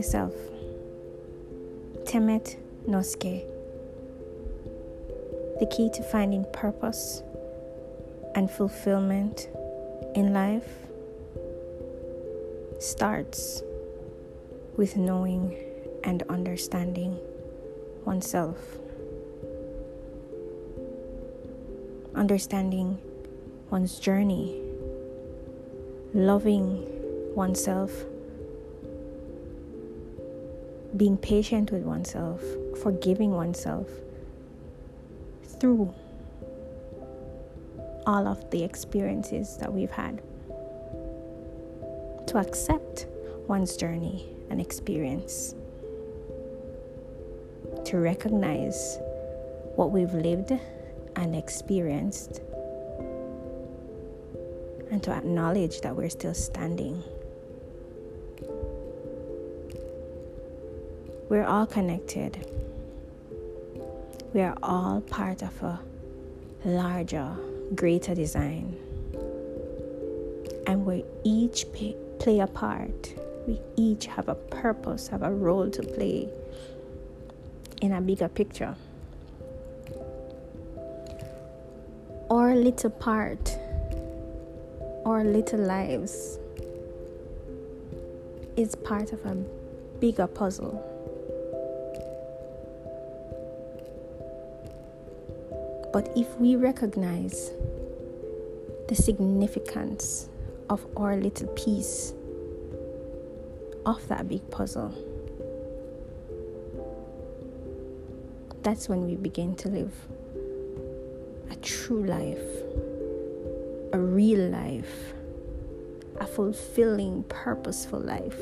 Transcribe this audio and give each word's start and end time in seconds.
Thyself. 0.00 0.32
Temet 2.04 2.56
Nosce. 2.88 3.44
The 5.58 5.66
key 5.66 5.90
to 5.90 6.02
finding 6.02 6.46
purpose 6.54 7.22
and 8.34 8.50
fulfillment 8.50 9.50
in 10.14 10.32
life 10.32 10.70
starts 12.78 13.62
with 14.78 14.96
knowing 14.96 15.54
and 16.02 16.22
understanding 16.30 17.18
oneself. 18.06 18.56
Understanding 22.14 22.98
one's 23.68 23.98
journey, 23.98 24.62
loving 26.14 26.86
oneself, 27.34 28.06
being 30.96 31.16
patient 31.16 31.70
with 31.70 31.82
oneself, 31.82 32.42
forgiving 32.82 33.32
oneself 33.32 33.88
through 35.44 35.94
all 38.06 38.26
of 38.26 38.50
the 38.50 38.62
experiences 38.64 39.56
that 39.58 39.72
we've 39.72 39.90
had. 39.90 40.20
To 42.28 42.38
accept 42.38 43.06
one's 43.46 43.76
journey 43.76 44.28
and 44.50 44.60
experience. 44.60 45.54
To 47.84 47.98
recognize 47.98 48.98
what 49.76 49.90
we've 49.90 50.14
lived 50.14 50.52
and 51.16 51.34
experienced. 51.36 52.40
And 54.90 55.02
to 55.04 55.12
acknowledge 55.12 55.80
that 55.82 55.94
we're 55.94 56.10
still 56.10 56.34
standing. 56.34 57.02
We're 61.30 61.46
all 61.46 61.64
connected. 61.64 62.44
We 64.34 64.40
are 64.40 64.56
all 64.64 65.00
part 65.00 65.42
of 65.42 65.62
a 65.62 65.78
larger, 66.64 67.36
greater 67.76 68.16
design. 68.16 68.76
And 70.66 70.84
we 70.84 71.04
each 71.22 71.66
play 72.18 72.40
a 72.40 72.48
part. 72.48 73.14
We 73.46 73.60
each 73.76 74.06
have 74.06 74.28
a 74.28 74.34
purpose, 74.34 75.06
have 75.06 75.22
a 75.22 75.30
role 75.30 75.70
to 75.70 75.82
play 75.84 76.28
in 77.80 77.92
a 77.92 78.00
bigger 78.00 78.28
picture. 78.28 78.74
Our 82.28 82.56
little 82.56 82.90
part, 82.90 83.56
our 85.06 85.22
little 85.22 85.60
lives, 85.60 86.40
is 88.56 88.74
part 88.74 89.12
of 89.12 89.24
a 89.24 89.36
bigger 90.00 90.26
puzzle. 90.26 90.90
But 95.92 96.12
if 96.16 96.36
we 96.36 96.54
recognize 96.54 97.50
the 98.88 98.94
significance 98.94 100.28
of 100.68 100.86
our 100.96 101.16
little 101.16 101.48
piece 101.48 102.14
of 103.84 104.06
that 104.08 104.28
big 104.28 104.48
puzzle, 104.50 104.94
that's 108.62 108.88
when 108.88 109.06
we 109.06 109.16
begin 109.16 109.56
to 109.56 109.68
live 109.68 109.92
a 111.50 111.56
true 111.56 112.04
life, 112.04 112.38
a 113.92 113.98
real 113.98 114.48
life, 114.50 115.14
a 116.20 116.26
fulfilling, 116.26 117.24
purposeful 117.24 117.98
life. 118.00 118.38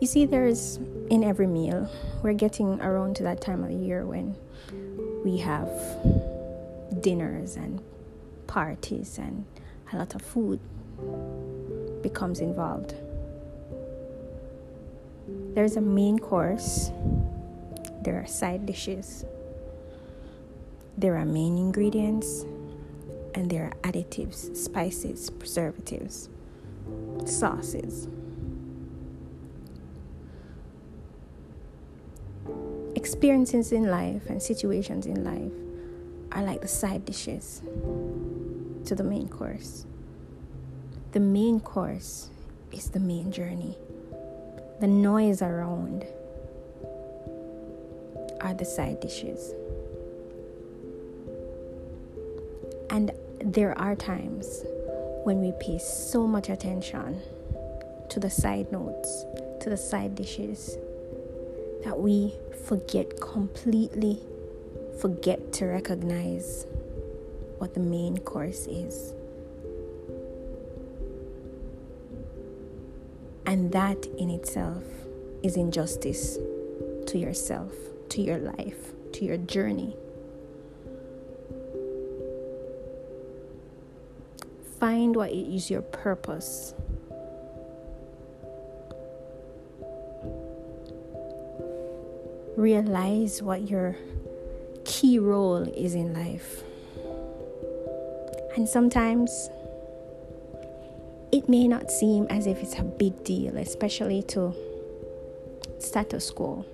You 0.00 0.06
see, 0.06 0.26
there's 0.26 0.78
in 1.10 1.24
every 1.24 1.46
meal, 1.48 1.90
we're 2.22 2.32
getting 2.32 2.80
around 2.80 3.16
to 3.16 3.24
that 3.24 3.40
time 3.40 3.64
of 3.64 3.70
the 3.70 3.74
year 3.74 4.06
when 4.06 4.36
we 5.24 5.38
have 5.38 5.68
dinners 7.00 7.56
and 7.56 7.82
parties 8.46 9.18
and 9.18 9.44
a 9.92 9.98
lot 9.98 10.14
of 10.14 10.22
food 10.22 10.60
becomes 12.02 12.38
involved. 12.40 12.94
There's 15.54 15.76
a 15.76 15.80
main 15.80 16.18
course, 16.18 16.90
there 18.02 18.20
are 18.20 18.26
side 18.26 18.66
dishes, 18.66 19.24
there 20.96 21.16
are 21.16 21.24
main 21.24 21.58
ingredients, 21.58 22.44
and 23.34 23.50
there 23.50 23.64
are 23.64 23.90
additives, 23.90 24.56
spices, 24.56 25.30
preservatives, 25.30 26.28
sauces. 27.24 28.08
Experiences 33.08 33.72
in 33.72 33.90
life 33.90 34.28
and 34.28 34.42
situations 34.42 35.06
in 35.06 35.24
life 35.24 35.50
are 36.32 36.42
like 36.42 36.60
the 36.60 36.68
side 36.68 37.06
dishes 37.06 37.62
to 38.84 38.94
the 38.94 39.02
main 39.02 39.26
course. 39.30 39.86
The 41.12 41.20
main 41.20 41.58
course 41.58 42.28
is 42.70 42.90
the 42.90 43.00
main 43.00 43.32
journey. 43.32 43.78
The 44.80 44.88
noise 44.88 45.40
around 45.40 46.04
are 48.42 48.52
the 48.52 48.66
side 48.66 49.00
dishes. 49.00 49.54
And 52.90 53.10
there 53.40 53.76
are 53.78 53.96
times 53.96 54.64
when 55.24 55.40
we 55.40 55.52
pay 55.58 55.78
so 55.78 56.26
much 56.26 56.50
attention 56.50 57.22
to 58.10 58.20
the 58.20 58.28
side 58.28 58.70
notes, 58.70 59.24
to 59.62 59.70
the 59.70 59.78
side 59.78 60.14
dishes, 60.14 60.76
that 61.84 61.98
we 61.98 62.34
forget 62.66 63.20
completely, 63.20 64.20
forget 65.00 65.52
to 65.54 65.66
recognize 65.66 66.66
what 67.58 67.74
the 67.74 67.80
main 67.80 68.18
course 68.18 68.66
is. 68.66 69.14
And 73.46 73.72
that 73.72 74.06
in 74.18 74.30
itself 74.30 74.84
is 75.42 75.56
injustice 75.56 76.38
to 77.06 77.18
yourself, 77.18 77.72
to 78.10 78.20
your 78.22 78.38
life, 78.38 78.92
to 79.12 79.24
your 79.24 79.38
journey. 79.38 79.96
Find 84.78 85.16
what 85.16 85.32
is 85.32 85.70
your 85.70 85.82
purpose 85.82 86.74
realize 92.58 93.40
what 93.40 93.70
your 93.70 93.96
key 94.84 95.16
role 95.16 95.62
is 95.76 95.94
in 95.94 96.12
life. 96.12 96.64
And 98.56 98.68
sometimes 98.68 99.30
it 101.30 101.48
may 101.48 101.68
not 101.68 101.92
seem 101.92 102.26
as 102.30 102.48
if 102.48 102.58
it's 102.58 102.76
a 102.76 102.82
big 102.82 103.22
deal, 103.22 103.56
especially 103.56 104.24
to 104.34 104.52
status 105.78 106.32
quo. 106.32 106.66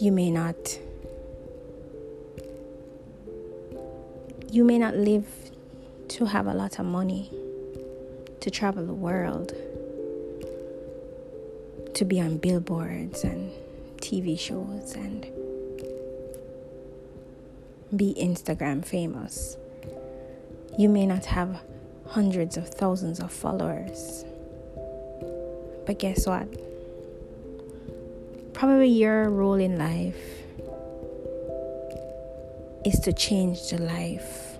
You 0.00 0.10
may 0.10 0.32
not 0.32 0.56
you 4.50 4.64
may 4.64 4.78
not 4.78 4.96
live 4.96 5.26
to 6.08 6.24
have 6.24 6.48
a 6.48 6.52
lot 6.52 6.80
of 6.80 6.86
money 6.86 7.30
to 8.40 8.50
travel 8.50 8.84
the 8.84 8.92
world 8.92 9.52
to 11.94 12.04
be 12.04 12.20
on 12.20 12.38
billboards 12.38 13.24
and 13.24 13.52
TV 13.98 14.38
shows 14.38 14.94
and 14.94 15.26
be 17.94 18.14
Instagram 18.18 18.84
famous. 18.84 19.56
You 20.78 20.88
may 20.88 21.06
not 21.06 21.26
have 21.26 21.60
hundreds 22.06 22.56
of 22.56 22.68
thousands 22.68 23.20
of 23.20 23.30
followers. 23.30 24.24
But 25.86 25.98
guess 25.98 26.26
what? 26.26 26.48
Probably 28.54 28.88
your 28.88 29.28
role 29.28 29.54
in 29.54 29.76
life 29.78 30.16
is 32.84 32.98
to 33.00 33.12
change 33.12 33.68
the 33.70 33.82
life, 33.82 34.56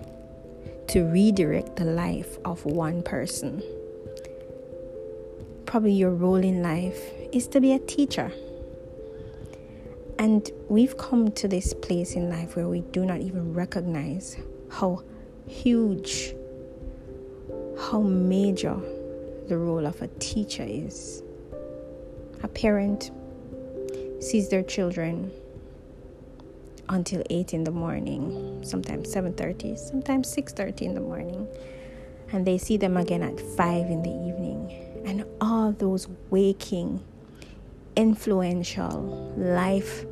to 0.87 1.03
redirect 1.05 1.75
the 1.77 1.85
life 1.85 2.37
of 2.45 2.65
one 2.65 3.01
person. 3.01 3.63
Probably 5.65 5.93
your 5.93 6.11
role 6.11 6.35
in 6.35 6.61
life 6.61 7.22
is 7.33 7.47
to 7.49 7.59
be 7.59 7.73
a 7.73 7.79
teacher. 7.79 8.31
And 10.19 10.49
we've 10.69 10.95
come 10.97 11.31
to 11.31 11.47
this 11.47 11.73
place 11.73 12.13
in 12.13 12.29
life 12.29 12.55
where 12.55 12.67
we 12.67 12.81
do 12.91 13.05
not 13.05 13.19
even 13.21 13.53
recognize 13.53 14.37
how 14.69 15.03
huge, 15.47 16.35
how 17.77 18.01
major 18.01 18.77
the 19.47 19.57
role 19.57 19.85
of 19.85 20.01
a 20.01 20.07
teacher 20.19 20.63
is. 20.65 21.23
A 22.43 22.47
parent 22.47 23.11
sees 24.19 24.49
their 24.49 24.63
children 24.63 25.31
until 26.89 27.23
8 27.29 27.53
in 27.53 27.63
the 27.63 27.71
morning, 27.71 28.63
sometimes 28.63 29.11
7:30, 29.11 29.75
sometimes 29.75 30.27
6:30 30.27 30.85
in 30.85 30.93
the 30.93 31.01
morning. 31.01 31.47
and 32.33 32.47
they 32.47 32.57
see 32.57 32.77
them 32.77 32.97
again 32.97 33.21
at 33.21 33.39
5 33.39 33.89
in 33.89 34.01
the 34.01 34.09
evening. 34.09 34.71
And 35.05 35.23
all 35.39 35.71
those 35.71 36.07
waking, 36.31 36.99
influential, 37.95 39.33
life 39.37 40.05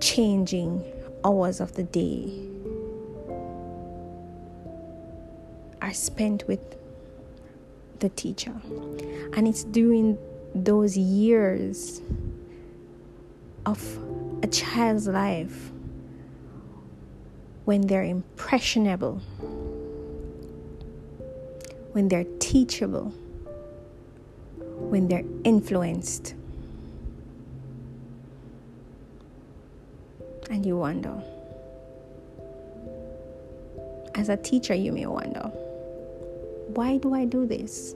changing 0.00 0.84
hours 1.24 1.60
of 1.60 1.74
the 1.74 1.82
day 1.82 2.48
are 5.82 5.92
spent 5.92 6.46
with 6.46 6.60
the 7.98 8.08
teacher. 8.10 8.54
And 9.34 9.48
it's 9.48 9.64
during 9.64 10.18
those 10.54 10.96
years 10.96 12.00
of 13.66 13.98
a 14.42 14.46
child's 14.46 15.06
life 15.06 15.72
when 17.64 17.82
they're 17.82 18.04
impressionable, 18.04 19.20
when 21.92 22.08
they're 22.08 22.24
teachable, 22.38 23.12
when 24.78 25.08
they're 25.08 25.24
influenced. 25.44 26.34
And 30.50 30.64
you 30.64 30.76
wonder. 30.76 31.22
As 34.14 34.28
a 34.28 34.36
teacher, 34.36 34.74
you 34.74 34.92
may 34.92 35.06
wonder 35.06 35.52
why 36.68 36.98
do 36.98 37.14
I 37.14 37.24
do 37.24 37.46
this? 37.46 37.94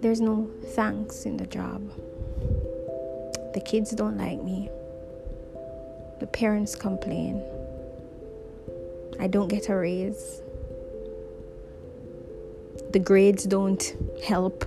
There's 0.00 0.20
no 0.20 0.48
thanks 0.74 1.24
in 1.24 1.36
the 1.36 1.46
job. 1.46 1.82
The 3.52 3.60
kids 3.60 3.90
don't 3.90 4.16
like 4.16 4.42
me. 4.42 4.70
The 6.20 6.26
parents 6.26 6.76
complain. 6.76 7.42
I 9.18 9.26
don't 9.26 9.48
get 9.48 9.68
a 9.68 9.74
raise. 9.74 10.40
The 12.92 12.98
grades 13.00 13.44
don't 13.44 13.82
help. 14.24 14.64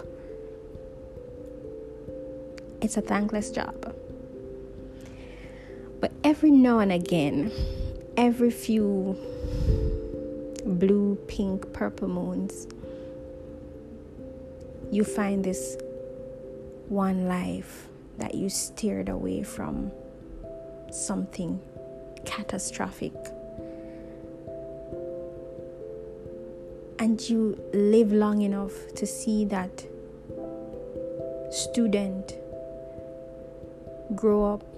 It's 2.81 2.97
a 2.97 3.01
thankless 3.01 3.51
job. 3.51 3.95
Every 6.37 6.51
now 6.51 6.77
and 6.77 6.91
again, 6.91 7.51
every 8.15 8.51
few 8.51 9.17
blue, 10.63 11.15
pink, 11.27 11.73
purple 11.73 12.07
moons, 12.07 12.67
you 14.91 15.03
find 15.03 15.43
this 15.43 15.77
one 16.89 17.27
life 17.27 17.87
that 18.19 18.35
you 18.35 18.49
steered 18.49 19.09
away 19.09 19.41
from 19.41 19.91
something 20.91 21.59
catastrophic. 22.23 23.15
And 26.99 27.19
you 27.27 27.59
live 27.73 28.13
long 28.13 28.43
enough 28.43 28.73
to 28.93 29.07
see 29.07 29.43
that 29.45 29.83
student 31.49 32.35
grow 34.15 34.53
up 34.53 34.76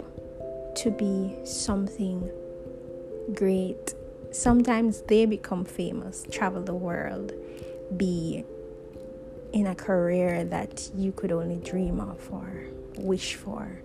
to 0.75 0.91
be 0.91 1.35
something 1.43 2.29
great. 3.33 3.93
Sometimes 4.31 5.01
they 5.03 5.25
become 5.25 5.65
famous, 5.65 6.25
travel 6.31 6.61
the 6.61 6.73
world, 6.73 7.33
be 7.97 8.43
in 9.53 9.67
a 9.67 9.75
career 9.75 10.43
that 10.45 10.89
you 10.95 11.11
could 11.11 11.31
only 11.31 11.57
dream 11.57 11.99
of 11.99 12.31
or 12.31 12.65
wish 12.97 13.35
for. 13.35 13.81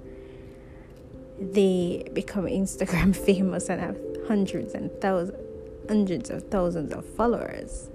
They 1.41 2.09
become 2.13 2.45
Instagram 2.45 3.17
famous 3.27 3.69
and 3.69 3.81
have 3.81 3.99
hundreds 4.29 4.75
and 4.75 4.91
thousands 5.01 5.41
hundreds 5.89 6.31
of 6.31 6.49
thousands 6.49 6.93
of 6.93 7.05
followers. 7.05 7.91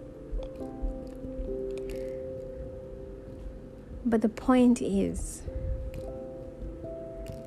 But 4.06 4.22
the 4.22 4.30
point 4.30 4.82
is 4.82 5.44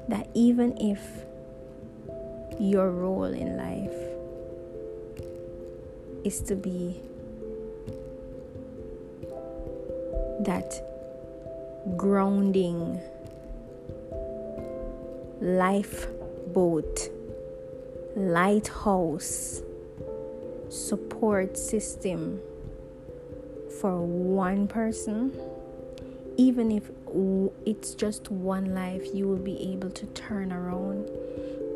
that 0.08 0.28
even 0.34 0.76
if 0.78 1.00
your 2.62 2.92
role 2.92 3.24
in 3.24 3.56
life 3.56 3.92
is 6.24 6.40
to 6.40 6.54
be 6.54 7.00
that 10.44 10.72
grounding 11.96 13.00
lifeboat, 15.40 17.10
lighthouse 18.14 19.62
support 20.68 21.58
system 21.58 22.40
for 23.80 24.00
one 24.02 24.68
person, 24.68 25.32
even 26.36 26.70
if 26.70 26.88
it's 27.66 27.94
just 27.94 28.30
one 28.30 28.72
life, 28.72 29.02
you 29.12 29.26
will 29.26 29.34
be 29.36 29.72
able 29.72 29.90
to 29.90 30.06
turn 30.06 30.52
around. 30.52 31.10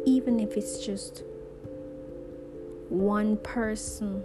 Even 0.06 0.40
if 0.40 0.56
it's 0.56 0.84
just 0.84 1.22
one 2.88 3.36
person, 3.38 4.20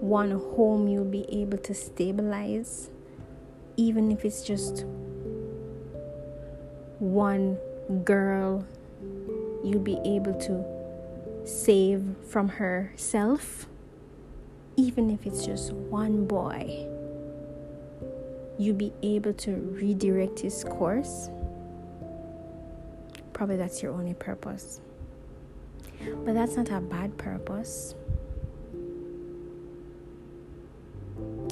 one 0.00 0.32
home, 0.32 0.88
you'll 0.88 1.04
be 1.04 1.24
able 1.30 1.58
to 1.58 1.72
stabilize. 1.72 2.90
Even 3.78 4.12
if 4.12 4.26
it's 4.26 4.42
just 4.42 4.84
one 6.98 7.56
girl 8.04 8.66
you'll 9.64 9.80
be 9.80 9.98
able 10.04 10.34
to 10.34 10.64
save 11.44 12.04
from 12.28 12.48
herself. 12.48 13.66
Even 14.76 15.10
if 15.10 15.26
it's 15.26 15.44
just 15.44 15.72
one 15.72 16.26
boy 16.26 16.86
you'll 18.58 18.76
be 18.76 18.92
able 19.02 19.32
to 19.32 19.52
redirect 19.52 20.40
his 20.40 20.64
course 20.64 21.30
probably 23.40 23.56
that's 23.56 23.82
your 23.82 23.94
only 23.94 24.12
purpose 24.12 24.82
but 26.26 26.34
that's 26.34 26.56
not 26.56 26.68
a 26.68 26.78
bad 26.78 27.16
purpose 27.16 27.94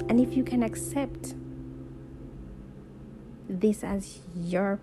and 0.07 0.21
if 0.21 0.37
you 0.37 0.43
can 0.43 0.61
accept 0.61 1.33
this 3.49 3.83
as 3.83 4.19
your 4.35 4.79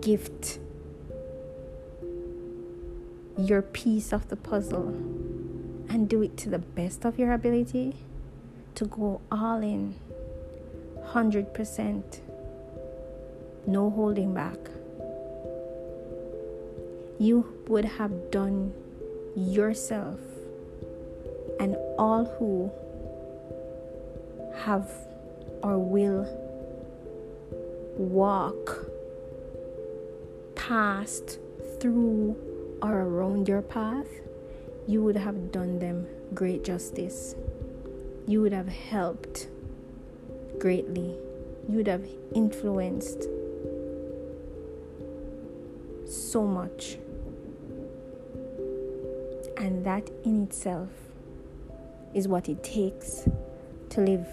gift, 0.00 0.58
your 3.38 3.62
piece 3.62 4.12
of 4.12 4.28
the 4.28 4.36
puzzle, 4.36 4.88
and 5.88 6.08
do 6.08 6.22
it 6.22 6.36
to 6.38 6.48
the 6.48 6.58
best 6.58 7.04
of 7.04 7.20
your 7.20 7.32
ability 7.32 7.94
to 8.74 8.84
go 8.86 9.20
all 9.30 9.62
in 9.62 9.94
100%, 11.12 12.02
no 13.68 13.90
holding 13.90 14.34
back. 14.34 14.58
You 17.18 17.46
would 17.68 17.84
have 17.84 18.30
done 18.30 18.72
yourself 19.36 20.20
and 21.60 21.76
all 21.98 22.24
who 22.38 22.70
have 24.64 24.90
or 25.62 25.78
will 25.78 26.24
walk 27.96 28.86
past, 30.54 31.38
through, 31.80 32.36
or 32.82 32.92
around 33.02 33.48
your 33.48 33.62
path, 33.62 34.08
you 34.86 35.02
would 35.02 35.16
have 35.16 35.52
done 35.52 35.78
them 35.78 36.06
great 36.34 36.64
justice. 36.64 37.34
You 38.26 38.42
would 38.42 38.52
have 38.52 38.68
helped 38.68 39.48
greatly. 40.58 41.16
You 41.68 41.76
would 41.76 41.86
have 41.86 42.06
influenced 42.34 43.28
so 46.06 46.46
much. 46.46 46.98
And 49.56 49.84
that 49.86 50.10
in 50.24 50.44
itself 50.44 50.90
is 52.12 52.28
what 52.28 52.48
it 52.48 52.62
takes 52.62 53.28
to 53.90 54.00
live 54.00 54.26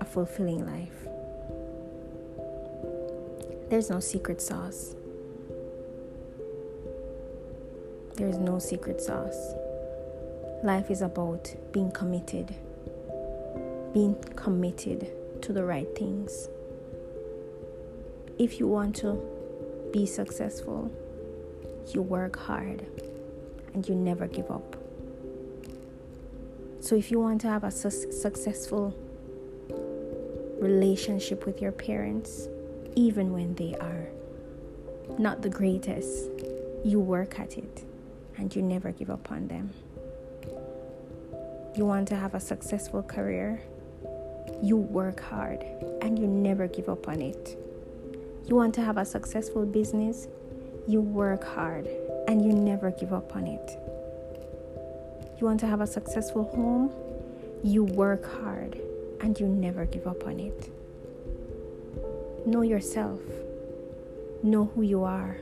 a 0.00 0.04
fulfilling 0.04 0.66
life. 0.66 1.08
There's 3.70 3.90
no 3.90 4.00
secret 4.00 4.40
sauce. 4.40 4.94
There 8.16 8.28
is 8.28 8.38
no 8.38 8.58
secret 8.58 9.00
sauce. 9.00 9.54
Life 10.62 10.90
is 10.90 11.02
about 11.02 11.54
being 11.72 11.90
committed, 11.90 12.54
being 13.92 14.14
committed 14.36 15.10
to 15.42 15.52
the 15.52 15.64
right 15.64 15.88
things. 15.96 16.48
If 18.38 18.58
you 18.60 18.68
want 18.68 18.96
to 18.96 19.20
be 19.92 20.06
successful, 20.06 20.90
you 21.92 22.02
work 22.02 22.36
hard 22.36 22.86
and 23.74 23.86
you 23.88 23.94
never 23.94 24.26
give 24.26 24.50
up. 24.50 24.76
So, 26.80 26.96
if 26.96 27.10
you 27.10 27.20
want 27.20 27.40
to 27.42 27.48
have 27.48 27.64
a 27.64 27.70
su- 27.70 28.12
successful 28.12 28.94
relationship 30.60 31.44
with 31.44 31.60
your 31.60 31.72
parents, 31.72 32.48
even 32.96 33.32
when 33.32 33.54
they 33.54 33.74
are 33.74 34.08
not 35.18 35.42
the 35.42 35.48
greatest. 35.48 36.30
You 36.84 37.00
work 37.00 37.38
at 37.38 37.56
it 37.56 37.84
and 38.36 38.54
you 38.54 38.62
never 38.62 38.92
give 38.92 39.10
up 39.10 39.30
on 39.30 39.48
them. 39.48 39.70
You 41.76 41.86
want 41.86 42.08
to 42.08 42.16
have 42.16 42.34
a 42.34 42.40
successful 42.40 43.02
career? 43.02 43.60
You 44.62 44.76
work 44.76 45.20
hard 45.20 45.64
and 46.02 46.18
you 46.18 46.26
never 46.26 46.66
give 46.66 46.88
up 46.88 47.08
on 47.08 47.20
it. 47.20 47.58
You 48.46 48.56
want 48.56 48.74
to 48.74 48.82
have 48.82 48.98
a 48.98 49.04
successful 49.04 49.64
business? 49.64 50.28
You 50.86 51.00
work 51.00 51.44
hard 51.44 51.88
and 52.28 52.44
you 52.44 52.52
never 52.52 52.90
give 52.90 53.12
up 53.12 53.36
on 53.36 53.46
it. 53.46 53.78
You 55.38 55.46
want 55.46 55.60
to 55.60 55.66
have 55.66 55.80
a 55.80 55.86
successful 55.86 56.44
home? 56.44 56.92
You 57.62 57.84
work 57.84 58.24
hard 58.40 58.80
and 59.20 59.38
you 59.38 59.46
never 59.46 59.84
give 59.84 60.06
up 60.06 60.26
on 60.26 60.38
it. 60.40 60.70
Know 62.46 62.62
yourself. 62.62 63.20
Know 64.42 64.66
who 64.74 64.82
you 64.82 65.04
are. 65.04 65.38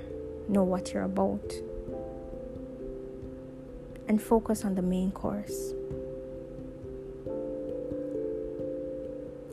Know 0.49 0.62
what 0.62 0.93
you're 0.93 1.03
about. 1.03 1.53
And 4.09 4.23
focus 4.23 4.65
on 4.65 4.75
the 4.75 4.83
main 4.83 5.11
course. 5.11 5.73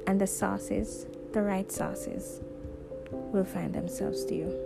And 0.06 0.20
the 0.20 0.28
sauces, 0.28 1.06
the 1.34 1.42
right 1.42 1.72
sauces, 1.72 2.42
will 3.12 3.46
find 3.46 3.74
themselves 3.74 4.26
to 4.26 4.36
you. 4.36 4.60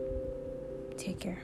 Take 0.98 1.20
care. 1.20 1.43